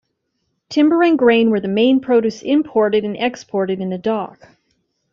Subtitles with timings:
[0.67, 4.47] Timber and grain were the main produce imported and exported in the dock.